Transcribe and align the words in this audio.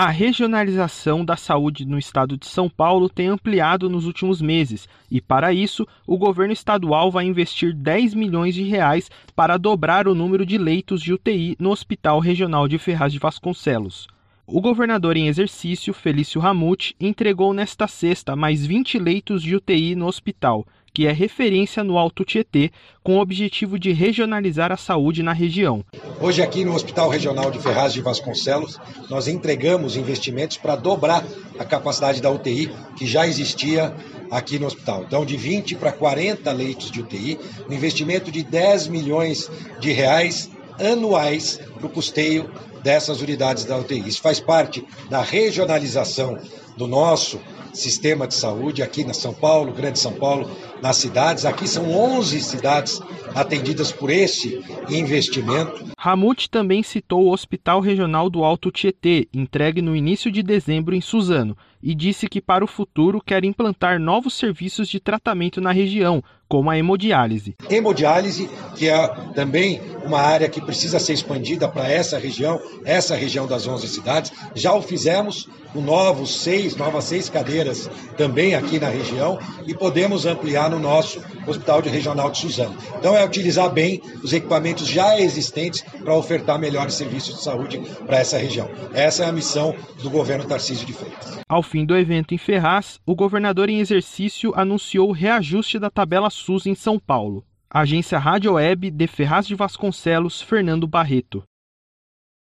A 0.00 0.10
regionalização 0.10 1.24
da 1.24 1.36
saúde 1.36 1.84
no 1.84 1.98
estado 1.98 2.36
de 2.36 2.46
São 2.46 2.70
Paulo 2.70 3.08
tem 3.08 3.26
ampliado 3.26 3.90
nos 3.90 4.06
últimos 4.06 4.40
meses 4.40 4.88
e, 5.10 5.20
para 5.20 5.52
isso, 5.52 5.84
o 6.06 6.16
governo 6.16 6.52
estadual 6.52 7.10
vai 7.10 7.24
investir 7.24 7.74
10 7.74 8.14
milhões 8.14 8.54
de 8.54 8.62
reais 8.62 9.10
para 9.34 9.56
dobrar 9.56 10.06
o 10.06 10.14
número 10.14 10.46
de 10.46 10.56
leitos 10.56 11.02
de 11.02 11.12
UTI 11.12 11.56
no 11.58 11.70
Hospital 11.70 12.20
Regional 12.20 12.68
de 12.68 12.78
Ferraz 12.78 13.12
de 13.12 13.18
Vasconcelos. 13.18 14.06
O 14.46 14.60
governador 14.60 15.16
em 15.16 15.26
exercício, 15.26 15.92
Felício 15.92 16.40
Ramute, 16.40 16.94
entregou 17.00 17.52
nesta 17.52 17.88
sexta 17.88 18.36
mais 18.36 18.64
20 18.64 19.00
leitos 19.00 19.42
de 19.42 19.56
UTI 19.56 19.96
no 19.96 20.06
hospital, 20.06 20.64
que 20.98 21.06
é 21.06 21.12
referência 21.12 21.84
no 21.84 21.96
Alto 21.96 22.24
Tietê, 22.24 22.72
com 23.04 23.18
o 23.18 23.20
objetivo 23.20 23.78
de 23.78 23.92
regionalizar 23.92 24.72
a 24.72 24.76
saúde 24.76 25.22
na 25.22 25.32
região. 25.32 25.84
Hoje, 26.20 26.42
aqui 26.42 26.64
no 26.64 26.74
Hospital 26.74 27.08
Regional 27.08 27.52
de 27.52 27.60
Ferraz 27.60 27.92
de 27.92 28.00
Vasconcelos, 28.00 28.80
nós 29.08 29.28
entregamos 29.28 29.96
investimentos 29.96 30.56
para 30.56 30.74
dobrar 30.74 31.24
a 31.56 31.64
capacidade 31.64 32.20
da 32.20 32.32
UTI 32.32 32.72
que 32.96 33.06
já 33.06 33.28
existia 33.28 33.94
aqui 34.28 34.58
no 34.58 34.66
hospital. 34.66 35.04
Então, 35.06 35.24
de 35.24 35.36
20 35.36 35.76
para 35.76 35.92
40 35.92 36.50
leitos 36.50 36.90
de 36.90 37.00
UTI, 37.00 37.38
um 37.70 37.72
investimento 37.72 38.32
de 38.32 38.42
10 38.42 38.88
milhões 38.88 39.48
de 39.78 39.92
reais 39.92 40.50
anuais 40.78 41.60
para 41.74 41.86
o 41.86 41.90
custeio 41.90 42.50
dessas 42.82 43.20
unidades 43.20 43.64
da 43.64 43.76
UTI. 43.76 44.08
Isso 44.08 44.20
faz 44.20 44.40
parte 44.40 44.84
da 45.10 45.20
regionalização 45.20 46.38
do 46.76 46.86
nosso 46.86 47.40
sistema 47.72 48.26
de 48.26 48.34
saúde 48.34 48.82
aqui 48.82 49.04
na 49.04 49.14
São 49.14 49.32
Paulo, 49.32 49.72
Grande 49.72 49.98
São 49.98 50.12
Paulo, 50.12 50.50
nas 50.82 50.96
cidades. 50.96 51.44
Aqui 51.44 51.68
são 51.68 51.90
11 51.90 52.40
cidades 52.40 53.00
atendidas 53.34 53.92
por 53.92 54.10
esse 54.10 54.62
investimento. 54.88 55.84
Ramute 55.98 56.50
também 56.50 56.82
citou 56.82 57.24
o 57.24 57.32
Hospital 57.32 57.80
Regional 57.80 58.30
do 58.30 58.44
Alto 58.44 58.70
Tietê, 58.70 59.28
entregue 59.32 59.82
no 59.82 59.94
início 59.94 60.30
de 60.30 60.42
dezembro 60.42 60.94
em 60.94 61.00
Suzano, 61.00 61.56
e 61.82 61.94
disse 61.94 62.28
que 62.28 62.40
para 62.40 62.64
o 62.64 62.68
futuro 62.68 63.22
quer 63.24 63.44
implantar 63.44 64.00
novos 64.00 64.34
serviços 64.34 64.88
de 64.88 64.98
tratamento 64.98 65.60
na 65.60 65.72
região, 65.72 66.22
como 66.48 66.70
a 66.70 66.78
hemodiálise. 66.78 67.54
Hemodiálise, 67.68 68.48
que 68.76 68.88
é 68.88 69.08
também 69.34 69.80
uma 70.08 70.20
área 70.20 70.48
que 70.48 70.60
precisa 70.60 70.98
ser 70.98 71.12
expandida 71.12 71.68
para 71.68 71.88
essa 71.90 72.18
região, 72.18 72.60
essa 72.84 73.14
região 73.14 73.46
das 73.46 73.66
11 73.66 73.86
cidades. 73.86 74.32
Já 74.54 74.72
o 74.72 74.82
fizemos 74.82 75.48
com 75.72 75.82
novos 75.82 76.40
seis, 76.40 76.74
novas 76.74 77.04
seis 77.04 77.28
cadeiras 77.28 77.90
também 78.16 78.54
aqui 78.54 78.80
na 78.80 78.88
região 78.88 79.38
e 79.66 79.74
podemos 79.74 80.24
ampliar 80.24 80.70
no 80.70 80.78
nosso 80.78 81.22
Hospital 81.46 81.82
de 81.82 81.90
Regional 81.90 82.30
de 82.30 82.38
Suzano. 82.38 82.74
Então 82.98 83.14
é 83.14 83.24
utilizar 83.24 83.70
bem 83.70 84.00
os 84.22 84.32
equipamentos 84.32 84.88
já 84.88 85.20
existentes 85.20 85.82
para 85.82 86.14
ofertar 86.14 86.58
melhores 86.58 86.94
serviços 86.94 87.36
de 87.36 87.42
saúde 87.42 87.78
para 88.06 88.18
essa 88.18 88.38
região. 88.38 88.68
Essa 88.94 89.24
é 89.24 89.28
a 89.28 89.32
missão 89.32 89.74
do 90.02 90.08
governo 90.08 90.46
Tarcísio 90.46 90.86
de 90.86 90.94
Freitas. 90.94 91.38
Ao 91.46 91.62
fim 91.62 91.84
do 91.84 91.96
evento 91.96 92.34
em 92.34 92.38
Ferraz, 92.38 92.98
o 93.04 93.14
governador 93.14 93.68
em 93.68 93.80
exercício 93.80 94.52
anunciou 94.56 95.10
o 95.10 95.12
reajuste 95.12 95.78
da 95.78 95.90
tabela 95.90 96.30
SUS 96.30 96.66
em 96.66 96.74
São 96.74 96.98
Paulo. 96.98 97.44
Agência 97.70 98.18
Rádio 98.18 98.54
Web 98.54 98.90
de 98.90 99.06
Ferraz 99.06 99.46
de 99.46 99.54
Vasconcelos, 99.54 100.40
Fernando 100.40 100.86
Barreto. 100.86 101.44